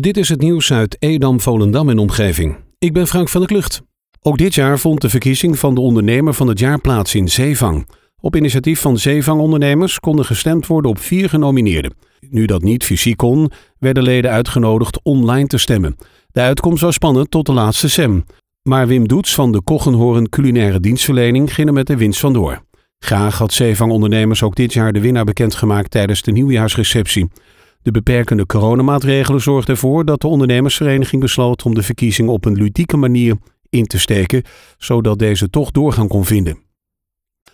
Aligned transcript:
Dit 0.00 0.16
is 0.16 0.28
het 0.28 0.40
nieuws 0.40 0.72
uit 0.72 0.96
Edam, 0.98 1.40
Volendam 1.40 1.88
en 1.88 1.98
omgeving. 1.98 2.56
Ik 2.78 2.92
ben 2.92 3.06
Frank 3.06 3.28
van 3.28 3.40
der 3.40 3.50
Klucht. 3.50 3.82
Ook 4.20 4.38
dit 4.38 4.54
jaar 4.54 4.78
vond 4.78 5.00
de 5.00 5.08
verkiezing 5.08 5.58
van 5.58 5.74
de 5.74 5.80
ondernemer 5.80 6.34
van 6.34 6.48
het 6.48 6.58
jaar 6.58 6.80
plaats 6.80 7.14
in 7.14 7.28
Zeevang. 7.28 7.88
Op 8.20 8.36
initiatief 8.36 8.80
van 8.80 8.98
Zeevang-ondernemers 8.98 10.00
konden 10.00 10.24
gestemd 10.24 10.66
worden 10.66 10.90
op 10.90 10.98
vier 10.98 11.28
genomineerden. 11.28 11.94
Nu 12.30 12.44
dat 12.44 12.62
niet 12.62 12.84
fysiek 12.84 13.16
kon, 13.16 13.50
werden 13.78 14.02
leden 14.02 14.30
uitgenodigd 14.30 15.00
online 15.02 15.46
te 15.46 15.58
stemmen. 15.58 15.96
De 16.30 16.40
uitkomst 16.40 16.82
was 16.82 16.94
spannend 16.94 17.30
tot 17.30 17.46
de 17.46 17.52
laatste 17.52 17.88
sem. 17.88 18.24
Maar 18.62 18.86
Wim 18.86 19.08
Doets 19.08 19.34
van 19.34 19.52
de 19.52 19.62
Kochenhoren 19.62 20.28
Culinaire 20.28 20.80
Dienstverlening 20.80 21.54
ging 21.54 21.68
er 21.68 21.74
met 21.74 21.86
de 21.86 21.96
winst 21.96 22.20
vandoor. 22.20 22.62
Graag 22.98 23.38
had 23.38 23.52
Zeevang-ondernemers 23.52 24.42
ook 24.42 24.54
dit 24.54 24.72
jaar 24.72 24.92
de 24.92 25.00
winnaar 25.00 25.24
bekendgemaakt 25.24 25.90
tijdens 25.90 26.22
de 26.22 26.32
nieuwjaarsreceptie. 26.32 27.28
De 27.82 27.90
beperkende 27.90 28.46
coronamaatregelen 28.46 29.40
zorgden 29.40 29.74
ervoor 29.74 30.04
dat 30.04 30.20
de 30.20 30.26
ondernemersvereniging 30.26 31.22
besloot 31.22 31.62
om 31.62 31.74
de 31.74 31.82
verkiezing 31.82 32.28
op 32.28 32.44
een 32.44 32.56
ludieke 32.56 32.96
manier 32.96 33.36
in 33.68 33.86
te 33.86 33.98
steken, 33.98 34.42
zodat 34.78 35.18
deze 35.18 35.50
toch 35.50 35.70
doorgang 35.70 36.08
kon 36.08 36.24
vinden. 36.24 36.58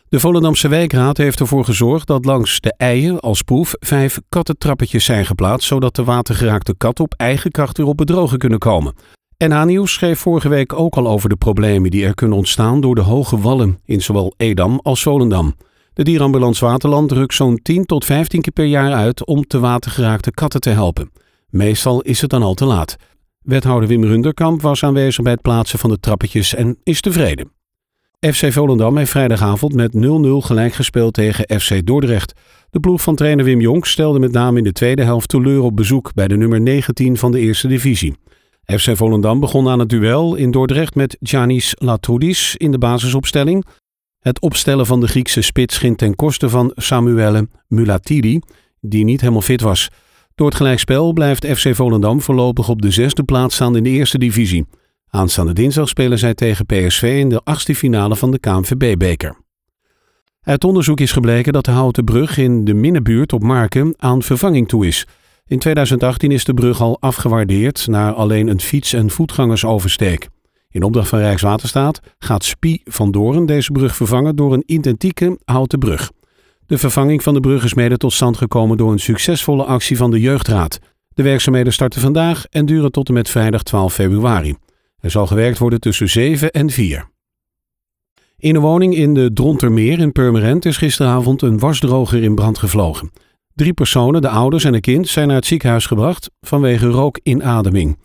De 0.09 0.21
Volendamse 0.21 0.69
wijkraad 0.69 1.17
heeft 1.17 1.41
ervoor 1.41 1.65
gezorgd 1.65 2.07
dat 2.07 2.25
langs 2.25 2.61
de 2.61 2.75
eien 2.77 3.21
als 3.21 3.43
proef 3.43 3.75
vijf 3.81 4.21
kattentrappetjes 4.29 5.05
zijn 5.05 5.27
geplaatst, 5.27 5.69
zodat 5.69 5.97
de 5.97 6.05
watergeraakte 6.05 6.75
katten 6.77 7.05
op 7.05 7.15
eigen 7.17 7.51
kracht 7.51 7.77
weer 7.77 7.87
op 7.87 7.99
het 7.99 8.37
kunnen 8.37 8.59
komen. 8.59 8.95
NH 9.39 9.65
Nieuws 9.65 9.93
schreef 9.93 10.19
vorige 10.19 10.49
week 10.49 10.73
ook 10.73 10.97
al 10.97 11.09
over 11.09 11.29
de 11.29 11.37
problemen 11.37 11.91
die 11.91 12.05
er 12.05 12.15
kunnen 12.15 12.37
ontstaan 12.37 12.81
door 12.81 12.95
de 12.95 13.01
hoge 13.01 13.39
wallen 13.39 13.79
in 13.85 14.01
zowel 14.01 14.35
Edam 14.37 14.81
als 14.83 15.03
Volendam. 15.03 15.55
De 15.99 16.05
dierambulance 16.05 16.65
Waterland 16.65 17.09
drukt 17.09 17.35
zo'n 17.35 17.59
10 17.63 17.85
tot 17.85 18.05
15 18.05 18.41
keer 18.41 18.53
per 18.53 18.65
jaar 18.65 18.93
uit 18.93 19.27
om 19.27 19.47
te 19.47 19.59
watergeraakte 19.59 20.31
katten 20.31 20.61
te 20.61 20.71
helpen. 20.71 21.11
Meestal 21.49 22.01
is 22.01 22.21
het 22.21 22.31
dan 22.31 22.43
al 22.43 22.55
te 22.55 22.65
laat. 22.65 22.97
Wethouder 23.43 23.89
Wim 23.89 24.05
Runderkamp 24.05 24.63
was 24.63 24.85
aanwezig 24.85 25.23
bij 25.23 25.33
het 25.33 25.43
plaatsen 25.43 25.79
van 25.79 25.91
de 25.91 26.01
trappetjes 26.01 26.55
en 26.55 26.79
is 26.83 27.01
tevreden. 27.01 27.53
FC 28.21 28.53
Volendam 28.53 28.97
heeft 28.97 29.11
vrijdagavond 29.11 29.75
met 29.75 29.93
0-0 29.97 29.99
gelijk 30.39 30.73
gespeeld 30.73 31.15
tegen 31.15 31.61
FC 31.61 31.87
Dordrecht. 31.87 32.33
De 32.71 32.81
ploeg 32.81 33.03
van 33.03 33.17
trainer 33.17 33.45
Wim 33.45 33.61
Jonk 33.61 33.87
stelde 33.87 34.19
met 34.19 34.33
name 34.33 34.59
in 34.59 34.65
de 34.65 34.73
tweede 34.73 35.03
helft 35.03 35.29
teleur 35.29 35.63
op 35.63 35.77
bezoek 35.77 36.15
bij 36.15 36.29
de 36.29 36.37
nummer 36.37 36.61
19 36.61 37.17
van 37.17 37.33
de 37.33 37.39
eerste 37.39 37.69
divisie. 37.69 38.17
FC 38.65 38.97
Volendam 38.97 39.41
begon 39.41 39.69
aan 39.69 39.79
het 39.79 39.89
duel 39.89 40.35
in 40.35 40.51
Dordrecht 40.51 40.95
met 40.95 41.17
Janis 41.21 41.75
Latoudis 41.79 42.57
in 42.57 42.71
de 42.71 42.79
basisopstelling. 42.79 43.65
Het 44.29 44.41
opstellen 44.41 44.87
van 44.87 45.01
de 45.01 45.09
Griekse 45.09 45.43
spits 45.43 45.79
ging 45.79 45.99
ten 45.99 46.17
koste 46.17 46.49
van 46.49 46.73
Samuele 46.75 47.49
Mulatidi, 47.67 48.41
die 48.81 49.05
niet 49.05 49.21
helemaal 49.21 49.43
fit 49.43 49.61
was. 49.61 49.91
Door 50.35 50.47
het 50.47 50.57
gelijkspel 50.57 51.13
blijft 51.13 51.47
FC 51.47 51.75
Volendam 51.75 52.21
voorlopig 52.21 52.69
op 52.69 52.83
de 52.83 52.91
zesde 52.91 53.23
plaats 53.23 53.55
staan 53.55 53.77
in 53.77 53.83
de 53.83 53.91
eerste 53.91 54.19
divisie. 54.19 54.67
Aanstaande 55.09 55.53
dinsdag 55.53 55.89
spelen 55.89 56.19
zij 56.19 56.35
tegen 56.35 56.67
PSV 56.67 57.03
in 57.03 57.29
de 57.29 57.41
achtste 57.45 57.75
finale 57.75 58.17
van 58.17 58.31
de 58.31 58.39
KNVB-beker. 58.39 59.37
Uit 60.43 60.65
onderzoek 60.65 61.01
is 61.01 61.13
gebleken 61.13 61.53
dat 61.53 61.65
de 61.65 61.71
houten 61.71 62.05
brug 62.05 62.39
in 62.39 62.65
de 62.65 62.75
Minnenbuurt 62.75 63.33
op 63.33 63.43
Marken 63.43 63.95
aan 63.97 64.23
vervanging 64.23 64.69
toe 64.69 64.87
is. 64.87 65.07
In 65.47 65.59
2018 65.59 66.31
is 66.31 66.45
de 66.45 66.55
brug 66.55 66.81
al 66.81 67.01
afgewaardeerd 67.01 67.87
naar 67.87 68.13
alleen 68.13 68.49
een 68.49 68.61
fiets- 68.61 68.93
en 68.93 69.11
voetgangersoversteek. 69.11 70.29
In 70.79 70.85
opdracht 70.85 71.09
van 71.09 71.19
Rijkswaterstaat 71.19 72.01
gaat 72.19 72.45
Spie 72.45 72.81
van 72.85 73.11
Doorn 73.11 73.47
deze 73.47 73.73
brug 73.73 73.97
vervangen 73.97 74.37
door 74.37 74.53
een 74.53 74.63
identieke 74.67 75.39
houten 75.45 75.79
brug. 75.79 76.11
De 76.67 76.79
vervanging 76.79 77.23
van 77.23 77.35
de 77.35 77.41
brug 77.41 77.65
is 77.65 77.75
mede 77.75 77.97
tot 77.97 78.13
stand 78.13 78.37
gekomen 78.37 78.77
door 78.77 78.93
een 78.93 78.99
succesvolle 78.99 79.65
actie 79.65 79.97
van 79.97 80.11
de 80.11 80.21
Jeugdraad. 80.21 80.79
De 81.09 81.23
werkzaamheden 81.23 81.73
starten 81.73 82.01
vandaag 82.01 82.45
en 82.51 82.67
duren 82.67 82.93
tot 82.93 83.09
en 83.09 83.15
met 83.15 83.29
vrijdag 83.29 83.63
12 83.63 83.95
februari. 83.95 84.57
Er 85.01 85.11
zal 85.11 85.27
gewerkt 85.27 85.59
worden 85.59 85.81
tussen 85.81 86.09
7 86.09 86.51
en 86.51 86.71
4. 86.71 87.09
In 88.37 88.55
een 88.55 88.61
woning 88.61 88.95
in 88.95 89.15
de 89.15 89.33
Drontermeer 89.33 89.99
in 89.99 90.13
Purmerend 90.13 90.65
is 90.65 90.77
gisteravond 90.77 91.43
een 91.43 91.59
wasdroger 91.59 92.23
in 92.23 92.35
brand 92.35 92.59
gevlogen. 92.59 93.11
Drie 93.55 93.73
personen, 93.73 94.23
de 94.23 94.29
ouders 94.29 94.65
en 94.65 94.75
een 94.75 94.81
kind, 94.81 95.09
zijn 95.09 95.27
naar 95.27 95.37
het 95.37 95.47
ziekenhuis 95.47 95.87
gebracht 95.87 96.31
vanwege 96.41 96.87
rookinademing. 96.87 97.99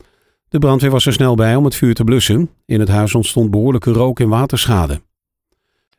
De 0.53 0.59
brandweer 0.59 0.91
was 0.91 1.05
er 1.05 1.13
snel 1.13 1.35
bij 1.35 1.55
om 1.55 1.65
het 1.65 1.75
vuur 1.75 1.93
te 1.93 2.03
blussen. 2.03 2.49
In 2.65 2.79
het 2.79 2.89
huis 2.89 3.15
ontstond 3.15 3.51
behoorlijke 3.51 3.91
rook- 3.91 4.19
en 4.19 4.29
waterschade. 4.29 5.01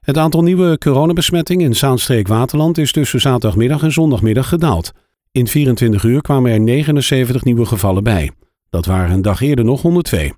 Het 0.01 0.19
aantal 0.19 0.43
nieuwe 0.43 0.79
coronabesmettingen 0.79 1.67
in 1.67 1.77
Zaanstreek-Waterland 1.77 2.79
is 2.79 2.93
tussen 2.93 3.21
zaterdagmiddag 3.21 3.83
en 3.83 3.93
zondagmiddag 3.93 4.49
gedaald. 4.49 4.93
In 5.33 5.47
24 5.47 6.03
uur 6.03 6.21
kwamen 6.21 6.53
er 6.53 6.61
79 6.61 7.45
nieuwe 7.45 7.65
gevallen 7.65 8.05
bij. 8.05 8.31
Dat 8.71 8.87
waren 8.87 9.11
een 9.11 9.23
dag 9.23 9.41
eerder 9.41 9.65
nog 9.65 9.83
102. 9.83 10.33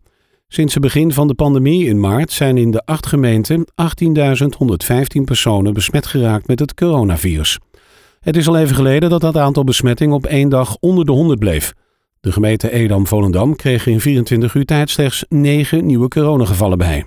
Sinds 0.48 0.74
het 0.74 0.82
begin 0.82 1.12
van 1.12 1.28
de 1.28 1.34
pandemie 1.34 1.86
in 1.86 2.00
maart 2.00 2.32
zijn 2.32 2.56
in 2.56 2.70
de 2.70 2.84
acht 2.84 3.06
gemeenten 3.06 3.66
18.115 3.66 5.22
personen 5.24 5.74
besmet 5.74 6.06
geraakt 6.06 6.46
met 6.46 6.58
het 6.58 6.74
coronavirus. 6.74 7.58
Het 8.20 8.36
is 8.36 8.48
al 8.48 8.58
even 8.58 8.76
geleden 8.76 9.10
dat 9.10 9.20
dat 9.20 9.36
aantal 9.36 9.64
besmettingen 9.64 10.14
op 10.14 10.26
één 10.26 10.48
dag 10.48 10.76
onder 10.80 11.04
de 11.04 11.12
100 11.12 11.38
bleef. 11.38 11.72
De 12.26 12.32
gemeente 12.32 12.70
Edam-Volendam 12.70 13.56
kreeg 13.56 13.86
in 13.86 14.00
24 14.00 14.54
uur 14.54 14.64
tijd 14.64 14.90
slechts 14.90 15.24
9 15.28 15.86
nieuwe 15.86 16.08
coronagevallen 16.08 16.78
bij. 16.78 17.06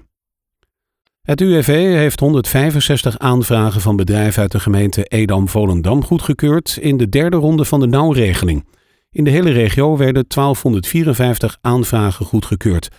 Het 1.21 1.41
UWV 1.41 1.67
heeft 1.95 2.19
165 2.19 3.17
aanvragen 3.17 3.81
van 3.81 3.95
bedrijven 3.95 4.41
uit 4.41 4.51
de 4.51 4.59
gemeente 4.59 5.03
Edam-Volendam 5.03 6.03
goedgekeurd 6.03 6.77
in 6.81 6.97
de 6.97 7.09
derde 7.09 7.37
ronde 7.37 7.65
van 7.65 7.79
de 7.79 7.87
nauwregeling. 7.87 8.65
In 9.11 9.23
de 9.23 9.29
hele 9.29 9.51
regio 9.51 9.97
werden 9.97 10.25
1254 10.27 11.57
aanvragen 11.61 12.25
goedgekeurd. 12.25 12.89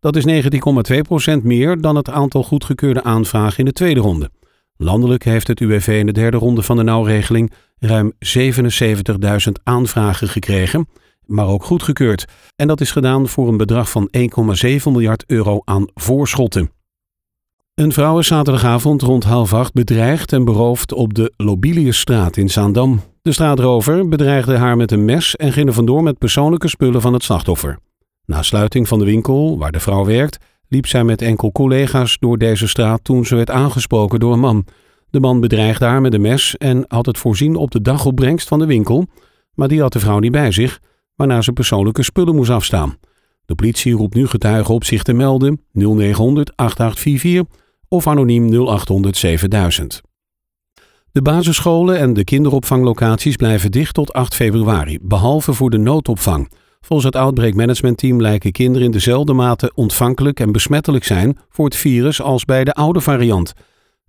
Dat 0.00 0.16
is 0.16 0.44
19,2% 1.38 1.42
meer 1.42 1.80
dan 1.80 1.96
het 1.96 2.10
aantal 2.10 2.42
goedgekeurde 2.42 3.02
aanvragen 3.02 3.58
in 3.58 3.64
de 3.64 3.72
tweede 3.72 4.00
ronde. 4.00 4.30
Landelijk 4.76 5.24
heeft 5.24 5.46
het 5.46 5.60
UWV 5.60 5.96
in 5.98 6.06
de 6.06 6.12
derde 6.12 6.36
ronde 6.36 6.62
van 6.62 6.76
de 6.76 6.82
nauwregeling 6.82 7.52
ruim 7.78 8.12
77.000 8.12 9.52
aanvragen 9.62 10.28
gekregen, 10.28 10.88
maar 11.26 11.46
ook 11.46 11.64
goedgekeurd. 11.64 12.24
En 12.56 12.66
dat 12.66 12.80
is 12.80 12.90
gedaan 12.90 13.28
voor 13.28 13.48
een 13.48 13.56
bedrag 13.56 13.90
van 13.90 14.10
1,7 14.16 14.82
miljard 14.84 15.24
euro 15.26 15.60
aan 15.64 15.86
voorschotten. 15.94 16.70
Een 17.74 17.92
vrouw 17.92 18.18
is 18.18 18.26
zaterdagavond 18.26 19.02
rond 19.02 19.24
half 19.24 19.52
acht 19.52 19.72
bedreigd 19.72 20.32
en 20.32 20.44
beroofd 20.44 20.92
op 20.92 21.14
de 21.14 21.32
Lobiliusstraat 21.36 22.36
in 22.36 22.48
Zaandam. 22.48 23.00
De 23.22 23.32
straatrover 23.32 24.08
bedreigde 24.08 24.56
haar 24.56 24.76
met 24.76 24.92
een 24.92 25.04
mes 25.04 25.36
en 25.36 25.52
ging 25.52 25.68
er 25.68 25.74
vandoor 25.74 26.02
met 26.02 26.18
persoonlijke 26.18 26.68
spullen 26.68 27.00
van 27.00 27.12
het 27.12 27.22
slachtoffer. 27.22 27.78
Na 28.24 28.42
sluiting 28.42 28.88
van 28.88 28.98
de 28.98 29.04
winkel 29.04 29.58
waar 29.58 29.72
de 29.72 29.80
vrouw 29.80 30.04
werkt, 30.04 30.38
liep 30.68 30.86
zij 30.86 31.04
met 31.04 31.22
enkel 31.22 31.52
collega's 31.52 32.16
door 32.20 32.38
deze 32.38 32.68
straat 32.68 33.04
toen 33.04 33.24
ze 33.24 33.36
werd 33.36 33.50
aangesproken 33.50 34.20
door 34.20 34.32
een 34.32 34.40
man. 34.40 34.64
De 35.10 35.20
man 35.20 35.40
bedreigde 35.40 35.84
haar 35.84 36.00
met 36.00 36.14
een 36.14 36.20
mes 36.20 36.56
en 36.56 36.84
had 36.88 37.06
het 37.06 37.18
voorzien 37.18 37.56
op 37.56 37.70
de 37.70 37.82
dagopbrengst 37.82 38.48
van 38.48 38.58
de 38.58 38.66
winkel, 38.66 39.06
maar 39.54 39.68
die 39.68 39.80
had 39.80 39.92
de 39.92 40.00
vrouw 40.00 40.18
niet 40.18 40.32
bij 40.32 40.50
zich, 40.50 40.80
waarna 41.16 41.42
ze 41.42 41.52
persoonlijke 41.52 42.02
spullen 42.02 42.34
moest 42.34 42.50
afstaan. 42.50 42.96
De 43.44 43.54
politie 43.54 43.92
roept 43.92 44.14
nu 44.14 44.26
getuigen 44.26 44.74
op 44.74 44.84
zich 44.84 45.02
te 45.02 45.12
melden 45.12 45.60
0900 45.72 46.56
8844 46.56 47.64
of 47.88 48.06
anoniem 48.06 48.66
0800 48.66 49.16
7000. 49.16 50.00
De 51.12 51.22
basisscholen 51.22 51.98
en 51.98 52.12
de 52.12 52.24
kinderopvanglocaties 52.24 53.36
blijven 53.36 53.70
dicht 53.70 53.94
tot 53.94 54.12
8 54.12 54.34
februari, 54.34 54.98
behalve 55.02 55.52
voor 55.52 55.70
de 55.70 55.78
noodopvang. 55.78 56.50
Volgens 56.80 57.06
het 57.06 57.22
Outbreak 57.22 57.54
Management 57.54 57.98
Team 57.98 58.20
lijken 58.20 58.52
kinderen 58.52 58.86
in 58.86 58.92
dezelfde 58.92 59.32
mate 59.32 59.72
ontvankelijk 59.74 60.40
en 60.40 60.52
besmettelijk 60.52 61.04
zijn 61.04 61.38
voor 61.48 61.64
het 61.64 61.76
virus 61.76 62.22
als 62.22 62.44
bij 62.44 62.64
de 62.64 62.74
oude 62.74 63.00
variant. 63.00 63.52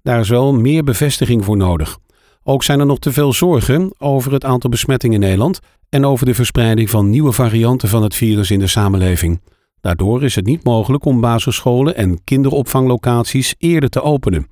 Daar 0.02 0.20
is 0.20 0.30
wel 0.30 0.54
meer 0.54 0.84
bevestiging 0.84 1.46
voor 1.46 1.58
nodig. 1.58 1.98
Ook 2.44 2.64
zijn 2.64 2.80
er 2.80 2.86
nog 2.86 3.00
te 3.00 3.12
veel 3.12 3.34
zorgen 3.34 3.92
over 3.98 4.32
het 4.32 4.46
aantal 4.46 4.70
besmettingen 4.70 5.16
in 5.16 5.22
Nederland 5.22 5.60
en 5.90 6.06
over 6.06 6.26
de 6.26 6.34
verspreiding 6.34 6.90
van 6.90 7.10
nieuwe 7.10 7.32
varianten 7.32 7.90
van 7.90 8.04
het 8.04 8.16
virus 8.16 8.52
in 8.52 8.60
de 8.60 8.68
samenleving. 8.68 9.42
Daardoor 9.82 10.24
is 10.24 10.36
het 10.36 10.46
niet 10.46 10.64
mogelijk 10.64 11.06
om 11.06 11.22
basisscholen 11.22 11.96
en 11.96 12.24
kinderopvanglocaties 12.24 13.56
eerder 13.58 13.90
te 13.90 14.02
openen. 14.02 14.48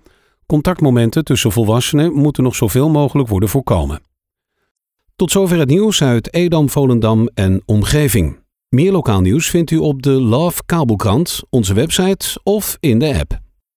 Contactmomenten 0.46 1.24
tussen 1.24 1.52
volwassenen 1.52 2.14
moeten 2.14 2.44
nog 2.44 2.56
zoveel 2.56 2.90
mogelijk 2.90 3.30
worden 3.30 3.50
voorkomen. 3.50 4.02
Tot 5.16 5.32
zover 5.32 5.60
het 5.60 5.70
nieuws 5.70 6.04
uit 6.04 6.34
Edam, 6.34 6.70
Volendam 6.70 7.30
en 7.34 7.62
omgeving. 7.66 8.40
Meer 8.70 8.92
lokaal 8.92 9.22
nieuws 9.22 9.50
vindt 9.50 9.72
u 9.72 9.78
op 9.78 10.02
de 10.02 10.12
Love 10.12 10.62
Kabelkrant, 10.66 11.42
onze 11.50 11.74
website 11.74 12.40
of 12.44 12.78
in 12.80 13.00
de 13.00 13.20
app. 13.20 13.45